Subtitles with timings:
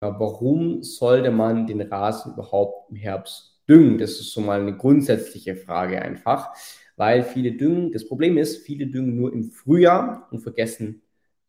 [0.00, 3.98] warum sollte man den Rasen überhaupt im Herbst düngen?
[3.98, 6.50] Das ist so mal eine grundsätzliche Frage einfach,
[6.96, 11.02] weil viele düngen, das Problem ist, viele düngen nur im Frühjahr und vergessen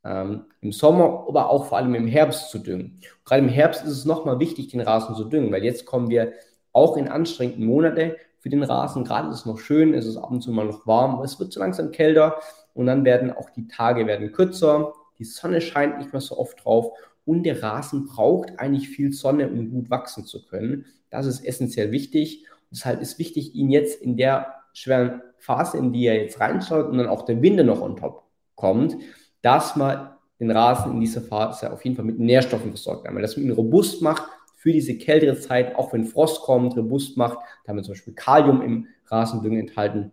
[0.03, 2.99] ähm, im Sommer, aber auch vor allem im Herbst zu düngen.
[3.25, 6.33] gerade im Herbst ist es nochmal wichtig, den Rasen zu düngen, weil jetzt kommen wir
[6.71, 9.03] auch in anstrengenden Monate für den Rasen.
[9.03, 11.39] Gerade ist es noch schön, ist es ab und zu mal noch warm, aber es
[11.39, 12.39] wird so langsam kälter
[12.73, 16.63] und dann werden auch die Tage werden kürzer, die Sonne scheint nicht mehr so oft
[16.63, 16.93] drauf
[17.29, 20.85] und der Rasen braucht eigentlich viel Sonne, um gut wachsen zu können.
[21.11, 22.47] Das ist essentiell wichtig.
[22.49, 26.87] Und deshalb ist wichtig, ihn jetzt in der schweren Phase, in die er jetzt reinschaut
[26.87, 28.23] und dann auch der Winde noch on top
[28.55, 28.97] kommt,
[29.43, 33.37] dass man den Rasen in dieser Phase auf jeden Fall mit Nährstoffen versorgt, weil das
[33.37, 34.23] ihn robust macht
[34.55, 37.37] für diese kältere Zeit, auch wenn Frost kommt, robust macht.
[37.63, 40.11] Da haben wir zum Beispiel Kalium im Rasendüngen enthalten,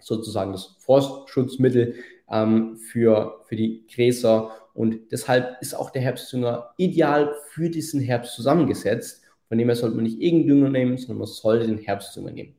[0.00, 1.94] sozusagen das Frostschutzmittel
[2.30, 4.50] ähm, für, für die Gräser.
[4.74, 9.22] Und deshalb ist auch der Herbstdünger ideal für diesen Herbst zusammengesetzt.
[9.48, 12.54] Von dem her sollte man nicht irgendeinen Dünger nehmen, sondern man sollte den Herbstdünger nehmen.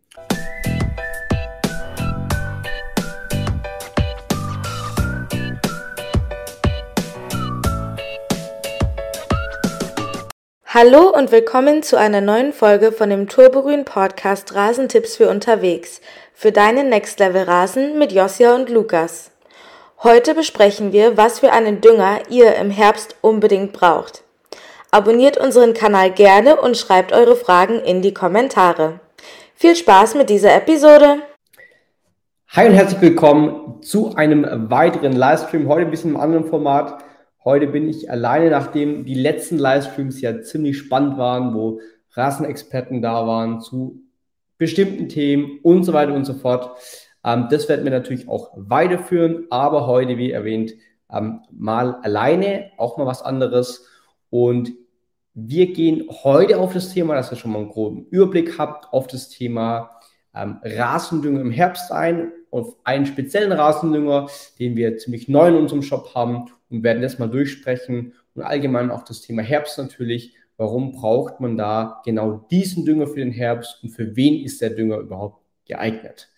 [10.65, 16.01] Hallo und willkommen zu einer neuen Folge von dem Turbogrün Podcast Rasentipps für unterwegs
[16.33, 19.32] für deinen Next Level Rasen mit Josia und Lukas.
[20.03, 24.25] Heute besprechen wir, was für einen Dünger ihr im Herbst unbedingt braucht.
[24.91, 28.99] Abonniert unseren Kanal gerne und schreibt eure Fragen in die Kommentare.
[29.55, 31.21] Viel Spaß mit dieser Episode!
[32.49, 37.01] Hi und herzlich willkommen zu einem weiteren Livestream, heute ein bisschen im anderen Format.
[37.45, 41.79] Heute bin ich alleine, nachdem die letzten Livestreams ja ziemlich spannend waren, wo
[42.11, 44.01] Rasenexperten da waren zu
[44.57, 46.77] bestimmten Themen und so weiter und so fort.
[47.23, 50.73] Ähm, das werden wir natürlich auch weiterführen, aber heute, wie erwähnt,
[51.11, 53.87] ähm, mal alleine, auch mal was anderes.
[54.29, 54.71] Und
[55.33, 59.07] wir gehen heute auf das Thema, dass ihr schon mal einen groben Überblick habt, auf
[59.07, 59.89] das Thema
[60.35, 64.27] ähm, Rasendünger im Herbst ein, auf einen speziellen Rasendünger,
[64.59, 68.91] den wir ziemlich neu in unserem Shop haben und werden das mal durchsprechen und allgemein
[68.91, 70.35] auch das Thema Herbst natürlich.
[70.57, 74.69] Warum braucht man da genau diesen Dünger für den Herbst und für wen ist der
[74.69, 76.29] Dünger überhaupt geeignet?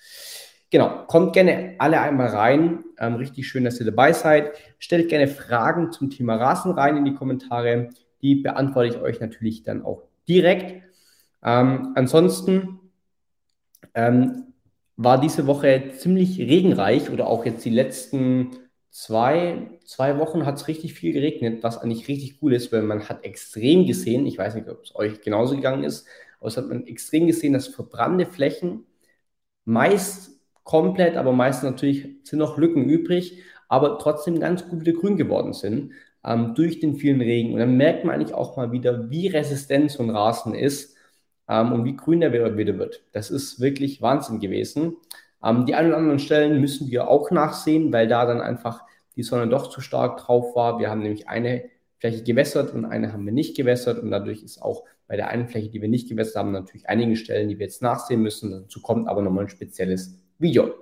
[0.76, 2.84] Genau, kommt gerne alle einmal rein.
[3.00, 4.52] Ähm, richtig schön, dass ihr dabei seid.
[4.78, 7.92] Stellt gerne Fragen zum Thema Rasen rein in die Kommentare.
[8.22, 10.84] Die beantworte ich euch natürlich dann auch direkt.
[11.42, 12.82] Ähm, ansonsten
[13.94, 14.54] ähm,
[14.98, 18.50] war diese Woche ziemlich regenreich oder auch jetzt die letzten
[18.90, 23.08] zwei, zwei Wochen hat es richtig viel geregnet, was eigentlich richtig cool ist, weil man
[23.08, 26.06] hat extrem gesehen, ich weiß nicht, ob es euch genauso gegangen ist,
[26.42, 28.86] aber es hat man extrem gesehen, dass verbrannte Flächen
[29.64, 30.35] meist
[30.66, 35.54] komplett, aber meist natürlich sind noch Lücken übrig, aber trotzdem ganz gut wieder grün geworden
[35.54, 35.94] sind
[36.26, 37.54] ähm, durch den vielen Regen.
[37.54, 40.98] Und dann merkt man eigentlich auch mal wieder, wie resistent so ein Rasen ist
[41.48, 43.04] ähm, und wie grün der wieder wird.
[43.14, 44.98] Das ist wirklich Wahnsinn gewesen.
[45.44, 48.82] Ähm, die ein oder anderen Stellen müssen wir auch nachsehen, weil da dann einfach
[49.16, 50.80] die Sonne doch zu stark drauf war.
[50.80, 51.66] Wir haben nämlich eine
[52.00, 55.48] Fläche gewässert und eine haben wir nicht gewässert und dadurch ist auch bei der einen
[55.48, 58.52] Fläche, die wir nicht gewässert haben, natürlich einige Stellen, die wir jetzt nachsehen müssen.
[58.52, 60.74] Dazu kommt aber nochmal ein spezielles Video.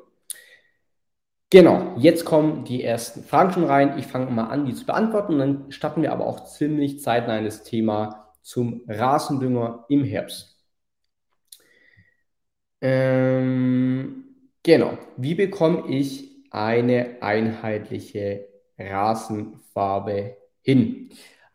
[1.50, 4.00] Genau, jetzt kommen die ersten Fragen schon rein.
[4.00, 7.38] Ich fange mal an, die zu beantworten und dann starten wir aber auch ziemlich zeitnah
[7.38, 10.58] in das Thema zum Rasendünger im Herbst.
[12.82, 14.26] Ähm,
[14.64, 18.48] genau, wie bekomme ich eine einheitliche
[18.78, 21.10] Rasenfarbe hin.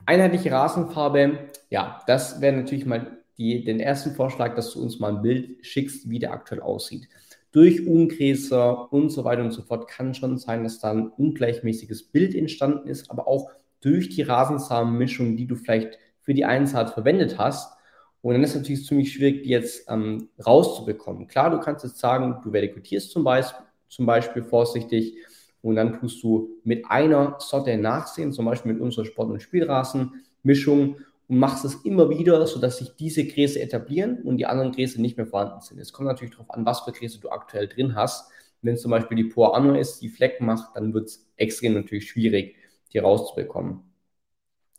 [0.06, 5.16] Einheitliche Rasenfarbe, ja, das wäre natürlich mal die, den ersten Vorschlag, dass du uns mal
[5.16, 7.08] ein Bild schickst, wie der aktuell aussieht.
[7.50, 12.04] Durch Ungräser und so weiter und so fort kann schon sein, dass da ein ungleichmäßiges
[12.04, 13.50] Bild entstanden ist, aber auch
[13.80, 17.72] durch die Rasensamenmischung, die du vielleicht für die Einsaat verwendet hast.
[18.20, 21.26] Und dann ist es natürlich ziemlich schwierig, die jetzt ähm, rauszubekommen.
[21.28, 25.16] Klar, du kannst jetzt sagen, du vertikutierst zum Beispiel, zum Beispiel vorsichtig
[25.62, 30.96] und dann tust du mit einer Sorte nachsehen, zum Beispiel mit unserer Sport- und Spielrasenmischung
[31.28, 35.16] und machst es immer wieder, sodass sich diese Gräser etablieren und die anderen Gräser nicht
[35.16, 35.78] mehr vorhanden sind.
[35.78, 38.30] Es kommt natürlich darauf an, was für Gräser du aktuell drin hast.
[38.62, 42.08] Wenn zum Beispiel die Poa Anno ist, die Flecken macht, dann wird es extrem natürlich
[42.08, 42.56] schwierig,
[42.92, 43.80] die rauszubekommen.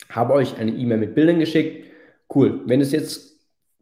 [0.09, 1.85] Habe euch eine E-Mail mit Bildern geschickt.
[2.33, 2.61] Cool.
[2.65, 3.37] Wenn du es jetzt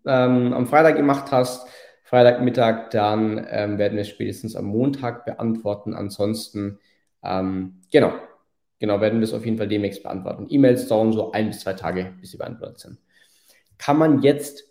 [0.05, 1.67] ähm, am Freitag gemacht hast,
[2.03, 5.93] Freitagmittag, dann ähm, werden wir es spätestens am Montag beantworten.
[5.93, 6.79] Ansonsten,
[7.23, 8.13] ähm, genau,
[8.79, 10.47] genau, werden wir es auf jeden Fall demnächst beantworten.
[10.49, 12.97] E-Mails dauern so ein bis zwei Tage, bis sie beantwortet sind.
[13.77, 14.63] Kann man jetzt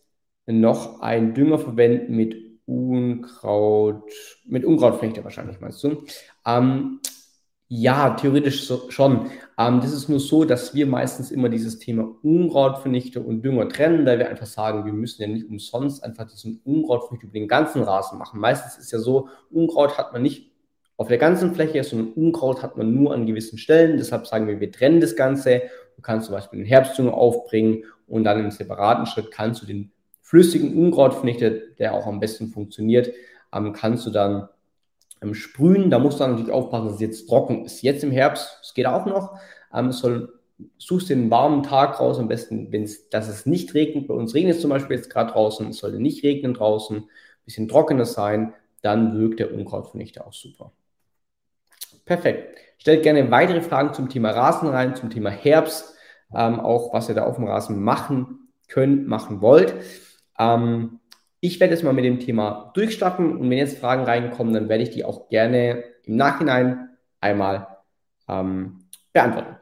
[0.46, 2.36] noch einen Dünger verwenden mit
[2.66, 4.02] Unkraut,
[4.44, 6.04] mit Unkrautflechte wahrscheinlich, meinst du?
[6.44, 7.00] Ähm,
[7.68, 9.30] ja, theoretisch so, schon.
[9.58, 14.06] Ähm, das ist nur so, dass wir meistens immer dieses Thema Unkrautvernichter und Dünger trennen,
[14.06, 17.82] weil wir einfach sagen, wir müssen ja nicht umsonst einfach diesen Unkrautvernichter über den ganzen
[17.82, 18.38] Rasen machen.
[18.38, 20.52] Meistens ist ja so, Unkraut hat man nicht
[20.96, 23.98] auf der ganzen Fläche, sondern Unkraut hat man nur an gewissen Stellen.
[23.98, 25.62] Deshalb sagen wir, wir trennen das Ganze.
[25.96, 29.92] Du kannst zum Beispiel den Herbstdünger aufbringen und dann im separaten Schritt kannst du den
[30.22, 33.12] flüssigen Unkrautvernichter, der auch am besten funktioniert,
[33.54, 34.48] ähm, kannst du dann
[35.22, 35.90] ähm, sprühen.
[35.90, 37.82] Da musst du dann natürlich aufpassen, dass es jetzt trocken ist.
[37.82, 39.38] Jetzt im Herbst, es geht auch noch,
[39.72, 40.32] ähm, soll,
[40.78, 44.08] suchst den warmen Tag raus, am besten, wenn es, dass es nicht regnet.
[44.08, 47.08] Bei uns regnet es zum Beispiel jetzt gerade draußen, es sollte nicht regnen draußen, ein
[47.44, 50.72] bisschen trockener sein, dann wirkt der Unkrautvernichter auch super.
[52.06, 52.56] Perfekt.
[52.78, 55.94] Stellt gerne weitere Fragen zum Thema Rasen rein, zum Thema Herbst,
[56.32, 59.74] ähm, auch was ihr da auf dem Rasen machen könnt, machen wollt.
[60.38, 61.00] Ähm,
[61.40, 64.84] ich werde jetzt mal mit dem Thema durchstarten und wenn jetzt Fragen reinkommen, dann werde
[64.84, 67.66] ich die auch gerne im Nachhinein einmal
[68.28, 69.56] ähm, beantworten.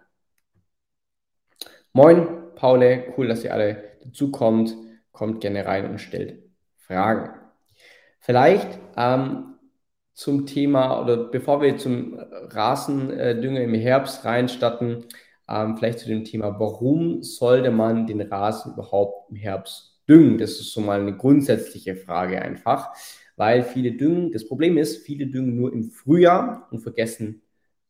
[1.94, 4.76] Moin, Paule, cool, dass ihr alle dazukommt.
[5.12, 6.42] Kommt gerne rein und stellt
[6.76, 7.30] Fragen.
[8.18, 9.53] Vielleicht ähm,
[10.14, 15.04] zum Thema oder bevor wir zum Rasendünger im Herbst reinstatten,
[15.48, 20.38] ähm, vielleicht zu dem Thema, warum sollte man den Rasen überhaupt im Herbst düngen?
[20.38, 22.90] Das ist so mal eine grundsätzliche Frage einfach,
[23.36, 27.42] weil viele düngen, das Problem ist, viele düngen nur im Frühjahr und vergessen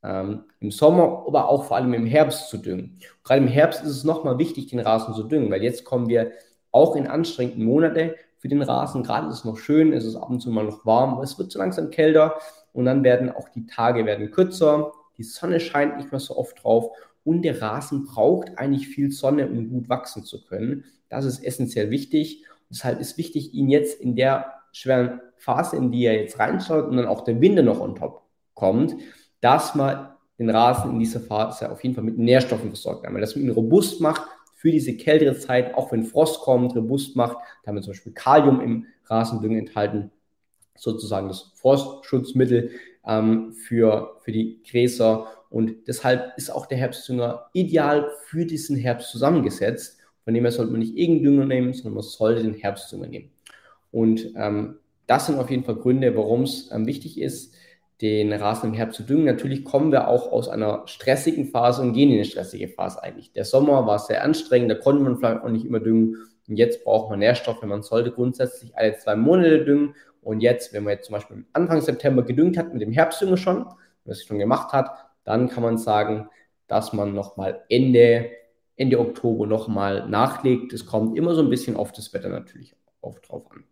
[0.02, 2.98] ähm, im Sommer, aber auch vor allem im Herbst zu düngen.
[3.22, 6.32] Gerade im Herbst ist es nochmal wichtig, den Rasen zu düngen, weil jetzt kommen wir
[6.70, 9.02] auch in anstrengenden Monate für den Rasen.
[9.02, 11.38] Gerade ist es noch schön, es ist ab und zu mal noch warm, aber es
[11.38, 12.34] wird so langsam kälter
[12.74, 16.62] und dann werden auch die Tage werden kürzer, die Sonne scheint nicht mehr so oft
[16.62, 16.90] drauf
[17.24, 20.84] und der Rasen braucht eigentlich viel Sonne, um gut wachsen zu können.
[21.08, 22.44] Das ist essentiell wichtig.
[22.68, 26.98] Deshalb ist wichtig, ihn jetzt in der schweren Phase, in die er jetzt reinschaut und
[26.98, 28.94] dann auch der Winter noch on top kommt,
[29.40, 33.06] dass man den Rasen in dieser Phase auf jeden Fall mit Nährstoffen versorgt.
[33.06, 34.20] Dass man ihn robust macht
[34.64, 37.36] für diese kältere Zeit, auch wenn Frost kommt, robust macht.
[37.62, 40.10] Da haben wir zum Beispiel Kalium im Rasendünger enthalten,
[40.74, 42.70] sozusagen das Frostschutzmittel
[43.06, 45.26] ähm, für, für die Gräser.
[45.50, 49.98] Und deshalb ist auch der Herbstdünger ideal für diesen Herbst zusammengesetzt.
[50.24, 53.32] Von dem her sollte man nicht irgendeinen Dünger nehmen, sondern man sollte den Herbstdünger nehmen.
[53.92, 57.54] Und ähm, das sind auf jeden Fall Gründe, warum es ähm, wichtig ist,
[58.00, 59.24] den Rasen im Herbst zu düngen.
[59.24, 63.32] Natürlich kommen wir auch aus einer stressigen Phase und gehen in eine stressige Phase eigentlich.
[63.32, 66.16] Der Sommer war sehr anstrengend, da konnte man vielleicht auch nicht immer düngen.
[66.48, 67.62] Und jetzt braucht man Nährstoffe.
[67.62, 69.94] Man sollte grundsätzlich alle zwei Monate düngen.
[70.20, 73.66] Und jetzt, wenn man jetzt zum Beispiel Anfang September gedüngt hat mit dem Herbstdünger schon,
[74.04, 74.90] was es schon gemacht hat,
[75.24, 76.28] dann kann man sagen,
[76.66, 78.30] dass man nochmal Ende
[78.76, 80.72] Ende Oktober nochmal nachlegt.
[80.72, 83.64] Es kommt immer so ein bisschen auf das Wetter natürlich auch drauf an.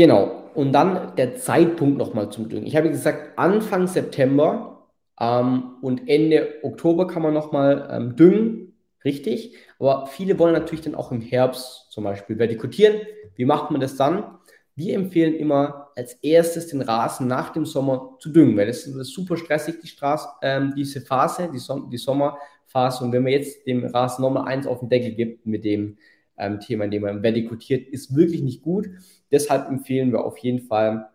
[0.00, 2.64] Genau, und dann der Zeitpunkt nochmal zum Düngen.
[2.64, 4.88] Ich habe gesagt, Anfang September
[5.20, 8.72] ähm, und Ende Oktober kann man nochmal ähm, düngen,
[9.04, 9.58] richtig.
[9.78, 13.02] Aber viele wollen natürlich dann auch im Herbst zum Beispiel vertikutieren.
[13.34, 14.38] Wie macht man das dann?
[14.74, 19.12] Wir empfehlen immer als erstes den Rasen nach dem Sommer zu düngen, weil das ist
[19.12, 23.04] super stressig, die Straße, ähm, diese Phase, die, Som die, Sommerphase.
[23.04, 25.98] Und wenn man jetzt dem Rasen nochmal eins auf den Deckel gibt mit dem
[26.40, 28.88] ähm, Thema, in dem man vertikutiert, ist wirklich nicht gut.
[29.30, 31.10] Deshalb empfehlen wir auf jeden Fall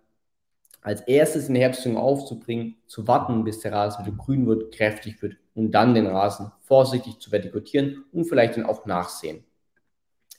[0.82, 5.22] als erstes in der Herbstdüngung aufzubringen, zu warten, bis der Rasen wieder grün wird, kräftig
[5.22, 9.44] wird und dann den Rasen vorsichtig zu vertikutieren und vielleicht dann auch nachsehen.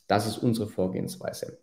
[0.07, 1.59] Das ist unsere Vorgehensweise.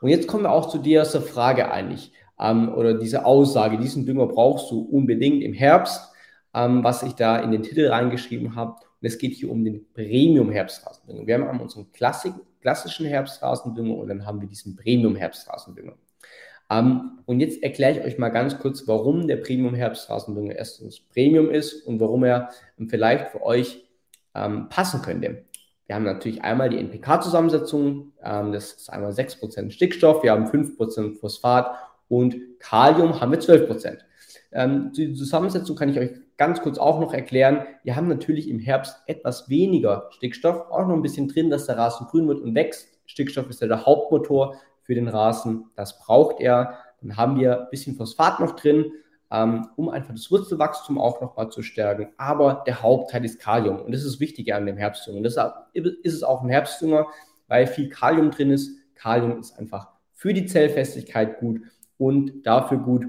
[0.00, 4.26] Und jetzt kommen wir auch zu dieser Frage eigentlich, ähm, oder diese Aussage, diesen Dünger
[4.26, 6.12] brauchst du unbedingt im Herbst,
[6.54, 8.72] ähm, was ich da in den Titel reingeschrieben habe.
[8.72, 11.26] Und es geht hier um den Premium-Herbstrasendünger.
[11.26, 15.94] Wir haben unseren Klassik, klassischen Herbstrasendünger und dann haben wir diesen Premium-Herbstrasendünger.
[16.70, 21.86] Ähm, und jetzt erkläre ich euch mal ganz kurz, warum der Premium-Herbstrasendünger erstens Premium ist
[21.86, 23.84] und warum er ähm, vielleicht für euch
[24.34, 25.44] ähm, passen könnte.
[25.86, 31.18] Wir haben natürlich einmal die NPK-Zusammensetzung, ähm, das ist einmal 6% Stickstoff, wir haben 5%
[31.18, 31.76] Phosphat
[32.08, 33.98] und Kalium haben wir 12%.
[34.52, 37.64] Ähm, die Zusammensetzung kann ich euch ganz kurz auch noch erklären.
[37.84, 41.78] Wir haben natürlich im Herbst etwas weniger Stickstoff, auch noch ein bisschen drin, dass der
[41.78, 42.88] Rasen grün wird und wächst.
[43.06, 46.78] Stickstoff ist ja der Hauptmotor für den Rasen, das braucht er.
[47.00, 48.92] Dann haben wir ein bisschen Phosphat noch drin,
[49.30, 52.08] ähm, um einfach das Wurzelwachstum auch nochmal zu stärken.
[52.16, 55.18] Aber der Hauptteil ist Kalium und das ist wichtig an dem Herbstdünger.
[55.18, 57.06] Und deshalb ist es auch ein Herbstdünger,
[57.48, 58.70] weil viel Kalium drin ist.
[58.94, 61.60] Kalium ist einfach für die Zellfestigkeit gut
[61.98, 63.06] und dafür gut,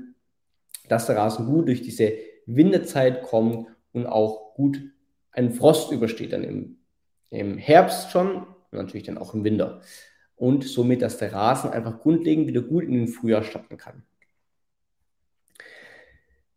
[0.90, 2.14] dass der Rasen gut durch diese
[2.46, 4.82] Winterzeit kommt und auch gut
[5.32, 6.78] einen Frost übersteht dann im,
[7.30, 9.82] im Herbst schon und natürlich dann auch im Winter.
[10.36, 14.04] Und somit, dass der Rasen einfach grundlegend wieder gut in den Frühjahr starten kann.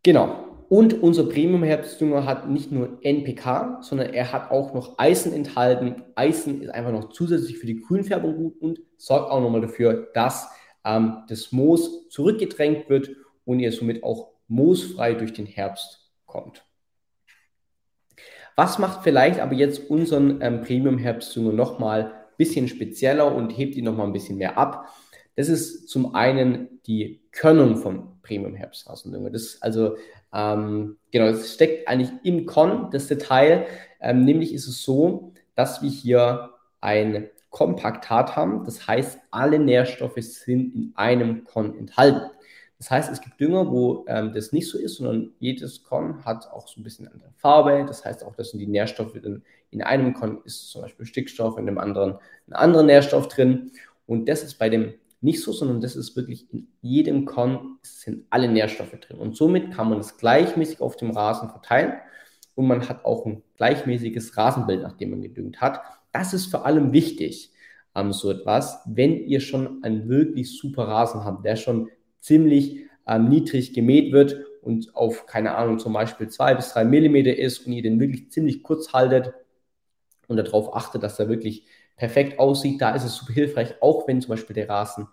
[0.03, 0.43] Genau.
[0.69, 6.03] Und unser Premium-Herbstdünger hat nicht nur NPK, sondern er hat auch noch Eisen enthalten.
[6.15, 10.49] Eisen ist einfach noch zusätzlich für die Grünfärbung gut und sorgt auch nochmal dafür, dass
[10.83, 13.09] ähm, das Moos zurückgedrängt wird
[13.47, 16.63] und ihr somit auch moosfrei durch den Herbst kommt.
[18.55, 23.85] Was macht vielleicht aber jetzt unseren ähm, Premium-Herbstdünger nochmal ein bisschen spezieller und hebt ihn
[23.85, 24.89] nochmal ein bisschen mehr ab?
[25.35, 29.29] Das ist zum einen die Körnung vom Premium-Herbstrasendünger.
[29.29, 29.95] Das ist also,
[30.33, 33.67] ähm, genau, das steckt eigentlich im Korn, das Detail.
[34.01, 36.49] Ähm, nämlich ist es so, dass wir hier
[36.81, 38.65] ein Kompaktat haben.
[38.65, 42.31] Das heißt, alle Nährstoffe sind in einem Korn enthalten.
[42.79, 46.47] Das heißt, es gibt Dünger, wo ähm, das nicht so ist, sondern jedes Korn hat
[46.51, 47.85] auch so ein bisschen andere Farbe.
[47.87, 49.41] Das heißt auch, dass sind die Nährstoffe in,
[49.71, 52.17] in einem Korn ist zum Beispiel Stickstoff, in dem anderen
[52.47, 53.71] ein anderer Nährstoff drin.
[54.05, 58.25] Und das ist bei dem nicht so, sondern das ist wirklich in jedem Korn sind
[58.29, 59.17] alle Nährstoffe drin.
[59.17, 61.93] Und somit kann man es gleichmäßig auf dem Rasen verteilen
[62.53, 65.81] und man hat auch ein gleichmäßiges Rasenbild, nachdem man gedüngt hat.
[66.11, 67.51] Das ist vor allem wichtig,
[67.95, 73.29] ähm, so etwas, wenn ihr schon einen wirklich super Rasen habt, der schon ziemlich ähm,
[73.29, 77.73] niedrig gemäht wird und auf, keine Ahnung, zum Beispiel zwei bis drei Millimeter ist und
[77.73, 79.33] ihr den wirklich ziemlich kurz haltet
[80.27, 84.21] und darauf achtet, dass er wirklich perfekt aussieht, da ist es super hilfreich, auch wenn
[84.21, 85.07] zum Beispiel der Rasen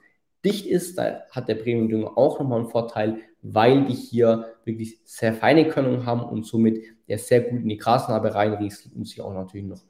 [0.45, 5.33] dicht ist, da hat der Premium-Dünger auch nochmal einen Vorteil, weil die hier wirklich sehr
[5.33, 9.33] feine Körnung haben und somit der sehr gut in die Grasnarbe reinrieselt und sich auch
[9.33, 9.83] natürlich noch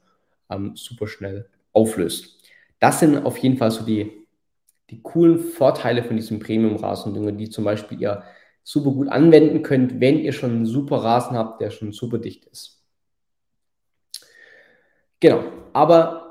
[0.49, 2.39] ähm, super schnell auflöst.
[2.79, 4.24] Das sind auf jeden Fall so die,
[4.89, 8.23] die coolen Vorteile von diesem Premium-Rasendünger, die zum Beispiel ihr
[8.63, 12.45] super gut anwenden könnt, wenn ihr schon einen super Rasen habt, der schon super dicht
[12.45, 12.83] ist.
[15.19, 16.25] Genau, aber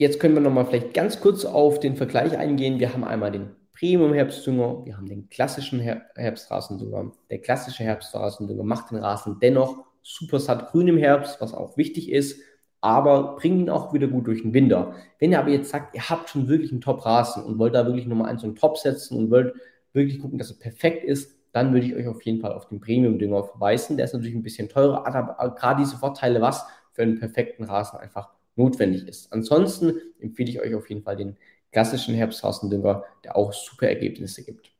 [0.00, 2.78] Jetzt können wir nochmal vielleicht ganz kurz auf den Vergleich eingehen.
[2.78, 7.10] Wir haben einmal den Premium-Herbstdünger, wir haben den klassischen Her Herbstrasendünger.
[7.30, 12.12] Der klassische Herbstrasendünger macht den Rasen dennoch super satt grün im Herbst, was auch wichtig
[12.12, 12.40] ist,
[12.80, 14.94] aber bringt ihn auch wieder gut durch den Winter.
[15.18, 18.06] Wenn ihr aber jetzt sagt, ihr habt schon wirklich einen Top-Rasen und wollt da wirklich
[18.06, 19.54] nochmal einen so einen Top setzen und wollt
[19.92, 22.80] wirklich gucken, dass er perfekt ist, dann würde ich euch auf jeden Fall auf den
[22.80, 23.96] Premium-Dünger verweisen.
[23.96, 27.98] Der ist natürlich ein bisschen teurer, aber gerade diese Vorteile, was für einen perfekten Rasen
[27.98, 29.32] einfach notwendig ist.
[29.32, 31.36] Ansonsten empfehle ich euch auf jeden Fall den
[31.72, 34.70] klassischen Herbstrasendünger, der auch super Ergebnisse gibt.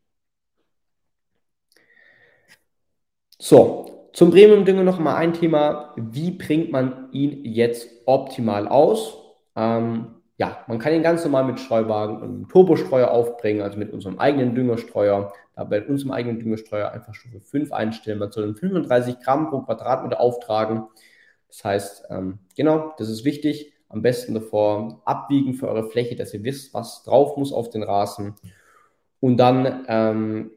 [3.40, 5.94] So, zum Premium-Dünger noch mal ein Thema.
[5.94, 9.16] Wie bringt man ihn jetzt optimal aus?
[9.54, 10.08] Ähm,
[10.38, 14.18] ja, man kann ihn ganz normal mit Streuwagen und einem Turbostreuer aufbringen, also mit unserem
[14.18, 15.32] eigenen Düngerstreuer.
[15.54, 18.18] Da bei unserem eigenen Düngerstreuer einfach Stufe 5 einstellen.
[18.18, 20.88] Man soll 35 Gramm pro Quadratmeter auftragen.
[21.46, 23.72] Das heißt, ähm, genau, das ist wichtig.
[23.88, 27.84] Am besten davor abwiegen für eure Fläche, dass ihr wisst, was drauf muss auf den
[27.84, 28.34] Rasen.
[29.20, 30.50] Und dann, ähm,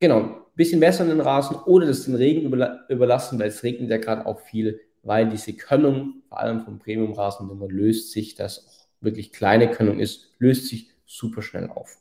[0.00, 3.96] genau, bisschen wässern den Rasen oder das den Regen überla überlassen, weil es regnet ja
[3.96, 9.32] gerade auch viel, weil diese Könnung, vor allem vom Premium-Rasen, löst sich, das auch wirklich
[9.32, 11.96] kleine Könnung ist, löst sich super schnell auf.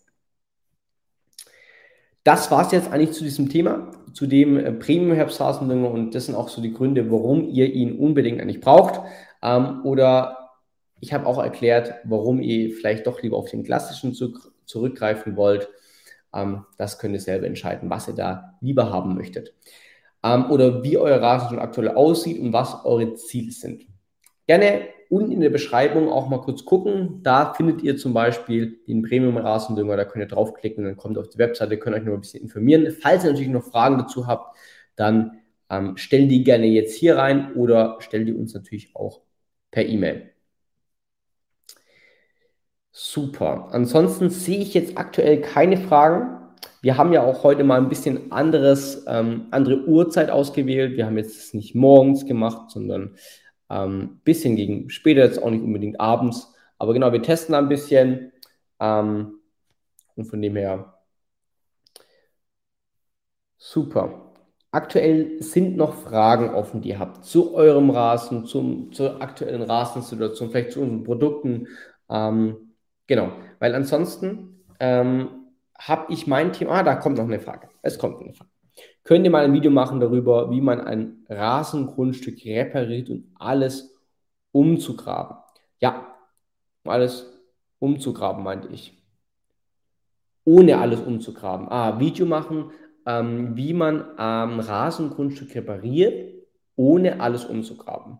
[2.25, 6.35] Das war es jetzt eigentlich zu diesem Thema, zu dem äh, Premium-Herbstrasendünger und das sind
[6.35, 8.99] auch so die Gründe, warum ihr ihn unbedingt eigentlich braucht.
[9.41, 10.51] Ähm, oder
[10.99, 14.13] ich habe auch erklärt, warum ihr vielleicht doch lieber auf den klassischen
[14.65, 15.69] zurückgreifen wollt.
[16.33, 19.53] Ähm, das könnt ihr selber entscheiden, was ihr da lieber haben möchtet.
[20.23, 23.85] Ähm, oder wie euer Rasen schon aktuell aussieht und was eure Ziele sind.
[24.47, 27.21] Gerne unten in der Beschreibung auch mal kurz gucken.
[27.23, 29.97] Da findet ihr zum Beispiel den Premium-Rasendünger.
[29.97, 32.21] Da könnt ihr draufklicken und dann kommt ihr auf die Webseite, könnt euch noch ein
[32.21, 32.91] bisschen informieren.
[32.91, 34.55] Falls ihr natürlich noch Fragen dazu habt,
[34.95, 39.21] dann ähm, stellt die gerne jetzt hier rein oder stellt die uns natürlich auch
[39.71, 40.31] per E-Mail.
[43.01, 43.69] Super.
[43.71, 46.37] Ansonsten sehe ich jetzt aktuell keine Fragen.
[46.81, 50.97] Wir haben ja auch heute mal ein bisschen anderes, ähm, andere Uhrzeit ausgewählt.
[50.97, 53.15] Wir haben jetzt nicht morgens gemacht, sondern
[53.69, 56.53] ähm, bisschen gegen später, jetzt auch nicht unbedingt abends.
[56.77, 58.33] Aber genau, wir testen ein bisschen.
[58.81, 59.39] Ähm,
[60.17, 60.99] und von dem her
[63.57, 64.33] super.
[64.71, 70.51] Aktuell sind noch Fragen offen, die ihr habt zu eurem Rasen, zum, zur aktuellen Rasensituation,
[70.51, 71.67] vielleicht zu unseren Produkten.
[72.09, 72.68] Ähm,
[73.09, 75.27] genau, weil ansonsten ähm,
[75.77, 76.71] habe ich mein Thema.
[76.71, 77.67] Ah, da kommt noch eine Frage.
[77.81, 78.51] Es kommt eine Frage.
[79.03, 83.93] Könnt ihr mal ein Video machen darüber, wie man ein Rasengrundstück repariert und alles
[84.51, 85.37] umzugraben?
[85.79, 86.15] Ja,
[86.85, 87.25] alles
[87.79, 88.97] umzugraben, meinte ich.
[90.45, 91.67] Ohne alles umzugraben.
[91.69, 92.71] Ah, Video machen,
[93.05, 96.35] ähm, wie man am Rasengrundstück repariert,
[96.75, 98.19] ohne alles umzugraben.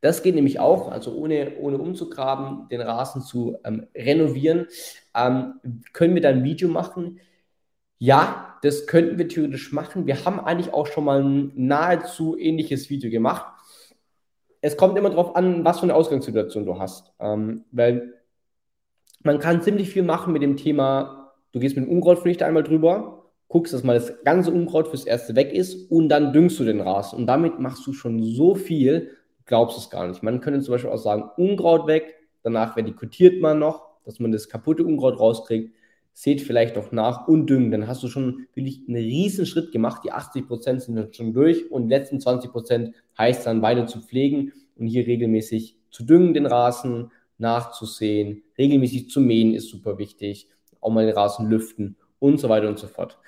[0.00, 4.66] Das geht nämlich auch, also ohne, ohne umzugraben, den Rasen zu ähm, renovieren,
[5.14, 5.54] ähm,
[5.92, 7.20] können wir dann ein Video machen.
[7.98, 10.06] Ja, das könnten wir theoretisch machen.
[10.06, 13.46] Wir haben eigentlich auch schon mal ein nahezu ähnliches Video gemacht.
[14.60, 17.12] Es kommt immer darauf an, was für eine Ausgangssituation du hast.
[17.18, 18.12] Ähm, weil
[19.22, 23.32] man kann ziemlich viel machen mit dem Thema, du gehst mit dem Unkrautvernichter einmal drüber,
[23.48, 26.80] guckst, dass mal das ganze Unkraut fürs Erste weg ist und dann düngst du den
[26.80, 27.18] Rasen.
[27.18, 29.15] Und damit machst du schon so viel,
[29.46, 30.22] glaubst es gar nicht.
[30.22, 34.48] Man könnte zum Beispiel auch sagen, Unkraut weg, danach vertikutiert man noch, dass man das
[34.48, 35.72] kaputte Unkraut rauskriegt
[36.18, 37.70] seht vielleicht noch nach und düngen.
[37.70, 40.00] Dann hast du schon wirklich einen riesen Schritt gemacht.
[40.02, 43.86] Die 80 Prozent sind dann schon durch und die letzten 20 Prozent heißt dann weiter
[43.86, 49.98] zu pflegen und hier regelmäßig zu düngen, den Rasen nachzusehen, regelmäßig zu mähen ist super
[49.98, 50.48] wichtig,
[50.80, 53.18] auch mal den Rasen lüften und so weiter und so fort.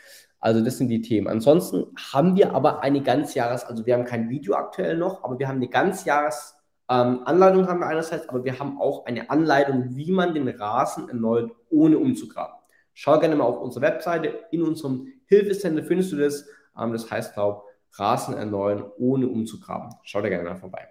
[0.41, 1.27] Also das sind die Themen.
[1.27, 5.49] Ansonsten haben wir aber eine Ganzjahres, also wir haben kein Video aktuell noch, aber wir
[5.49, 6.59] haben eine Ganzjahres
[6.91, 11.09] ähm, Anleitung haben wir einerseits, aber wir haben auch eine Anleitung, wie man den Rasen
[11.09, 12.55] erneut ohne umzugraben.
[12.95, 14.47] Schau gerne mal auf unsere Webseite.
[14.51, 16.47] In unserem Hilfecenter findest du das.
[16.79, 19.91] Ähm, das heißt, glaube Rasen erneuern, ohne umzugraben.
[20.03, 20.89] Schau da gerne mal vorbei.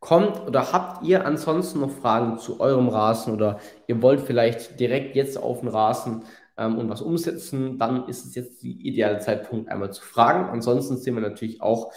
[0.00, 5.14] Kommt oder habt ihr ansonsten noch Fragen zu eurem Rasen oder ihr wollt vielleicht direkt
[5.14, 6.24] jetzt auf den Rasen
[6.62, 10.48] ähm, und was umsetzen, dann ist es jetzt die ideale Zeitpunkt, einmal zu fragen.
[10.50, 11.92] Ansonsten sind wir natürlich auch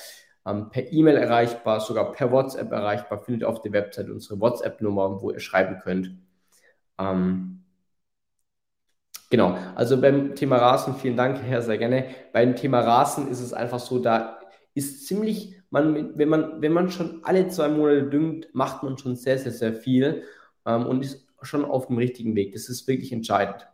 [0.45, 3.24] ähm, per E-Mail erreichbar, sogar per WhatsApp erreichbar.
[3.24, 6.17] Findet auf der Website unsere WhatsApp-Nummer, wo ihr schreiben könnt.
[6.98, 7.63] Ähm,
[9.29, 12.05] genau, also beim Thema Rasen, vielen Dank, Herr, sehr gerne.
[12.34, 14.39] Beim Thema Rasen ist es einfach so, da
[14.74, 19.15] ist ziemlich, man, wenn, man, wenn man schon alle zwei Monate düngt, macht man schon
[19.15, 20.24] sehr, sehr, sehr viel
[20.65, 22.53] ähm, und ist schon auf dem richtigen Weg.
[22.53, 23.67] Das ist wirklich entscheidend.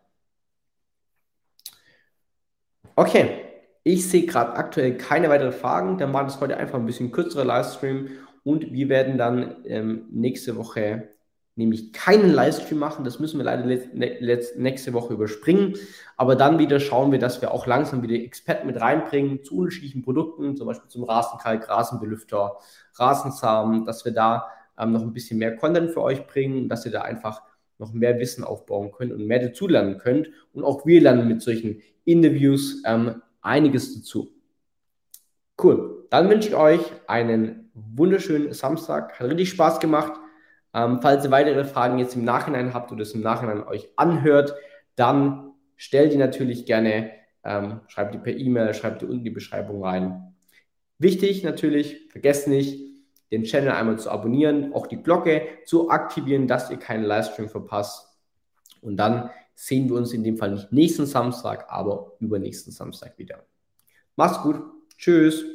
[2.96, 3.42] Okay,
[3.84, 5.98] ich sehe gerade aktuell keine weiteren Fragen.
[5.98, 8.10] Dann war das heute einfach ein bisschen kürzerer Livestream
[8.44, 11.10] und wir werden dann ähm, nächste Woche
[11.56, 13.06] nämlich keinen Livestream machen.
[13.06, 15.76] Das müssen wir leider nächste Woche überspringen.
[16.18, 20.02] Aber dann wieder schauen wir, dass wir auch langsam wieder Experten mit reinbringen zu unterschiedlichen
[20.02, 22.58] Produkten, zum Beispiel zum Rasenkalk, Rasenbelüfter,
[22.96, 26.92] Rasensamen, dass wir da ähm, noch ein bisschen mehr Content für euch bringen, dass ihr
[26.92, 27.42] da einfach
[27.82, 30.30] noch mehr Wissen aufbauen könnt und mehr dazu lernen könnt.
[30.54, 34.32] Und auch wir lernen mit solchen Interviews ähm, einiges dazu.
[35.62, 36.08] Cool.
[36.10, 39.20] Dann wünsche ich euch einen wunderschönen Samstag.
[39.20, 40.14] Hat richtig Spaß gemacht.
[40.74, 44.56] Ähm, falls ihr weitere Fragen jetzt im Nachhinein habt oder es im Nachhinein euch anhört,
[44.96, 47.12] dann stellt die natürlich gerne,
[47.44, 50.36] ähm, schreibt die per E-Mail, schreibt die unten die Beschreibung rein.
[51.00, 52.91] Wichtig natürlich, vergesst nicht,
[53.32, 58.08] den Channel einmal zu abonnieren, auch die Glocke zu aktivieren, dass ihr keinen Livestream verpasst.
[58.82, 63.46] Und dann sehen wir uns in dem Fall nicht nächsten Samstag, aber übernächsten Samstag wieder.
[64.16, 64.62] Macht's gut.
[64.98, 65.46] Tschüss.